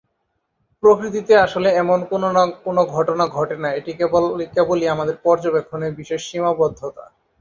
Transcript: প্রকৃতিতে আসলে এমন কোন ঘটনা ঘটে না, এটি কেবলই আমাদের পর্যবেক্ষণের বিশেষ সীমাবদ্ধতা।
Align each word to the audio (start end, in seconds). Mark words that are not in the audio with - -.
প্রকৃতিতে 0.83 1.33
আসলে 1.45 1.69
এমন 1.83 1.99
কোন 2.63 2.75
ঘটনা 2.95 3.25
ঘটে 3.35 3.55
না, 3.63 3.69
এটি 3.79 3.91
কেবলই 4.55 4.87
আমাদের 4.95 5.15
পর্যবেক্ষণের 5.25 5.91
বিশেষ 5.99 6.21
সীমাবদ্ধতা। 6.29 7.05